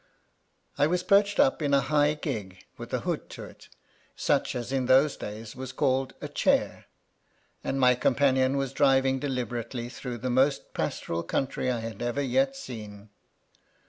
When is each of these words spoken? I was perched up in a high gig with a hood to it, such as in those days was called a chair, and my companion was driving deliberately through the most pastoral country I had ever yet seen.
I 0.79 0.87
was 0.87 1.03
perched 1.03 1.39
up 1.39 1.61
in 1.61 1.75
a 1.75 1.79
high 1.81 2.15
gig 2.15 2.65
with 2.75 2.91
a 2.91 3.01
hood 3.01 3.29
to 3.37 3.43
it, 3.43 3.69
such 4.15 4.55
as 4.55 4.71
in 4.71 4.87
those 4.87 5.15
days 5.15 5.55
was 5.55 5.71
called 5.71 6.15
a 6.21 6.27
chair, 6.27 6.85
and 7.63 7.79
my 7.79 7.93
companion 7.93 8.57
was 8.57 8.73
driving 8.73 9.19
deliberately 9.19 9.89
through 9.89 10.17
the 10.17 10.31
most 10.31 10.73
pastoral 10.73 11.21
country 11.21 11.69
I 11.69 11.81
had 11.81 12.01
ever 12.01 12.23
yet 12.23 12.55
seen. 12.55 13.11